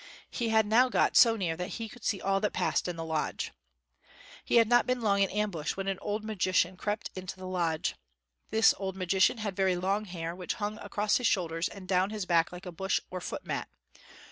He 0.31 0.49
had 0.49 0.65
now 0.65 0.89
got 0.89 1.15
so 1.15 1.35
near 1.35 1.55
that 1.55 1.73
he 1.77 1.87
could 1.87 2.03
see 2.03 2.19
all 2.19 2.39
that 2.41 2.53
passed 2.53 2.87
in 2.87 2.95
the 2.95 3.05
lodge. 3.05 3.51
He 4.43 4.55
had 4.55 4.67
not 4.67 4.87
been 4.87 4.99
long 4.99 5.21
in 5.21 5.29
ambush 5.29 5.77
when 5.77 5.87
an 5.87 5.99
old 6.01 6.23
magician 6.23 6.75
crept 6.75 7.11
into 7.13 7.37
the 7.37 7.45
lodge. 7.45 7.93
This 8.49 8.73
old 8.79 8.95
magician 8.95 9.37
had 9.37 9.55
very 9.55 9.75
long 9.75 10.05
hair, 10.05 10.33
which 10.35 10.55
hung 10.55 10.79
across 10.79 11.17
his 11.17 11.27
shoulders 11.27 11.67
and 11.69 11.87
down 11.87 12.09
his 12.09 12.25
back 12.25 12.51
like 12.51 12.65
a 12.65 12.71
bush 12.71 12.99
or 13.11 13.21
foot 13.21 13.45
mat. 13.45 13.69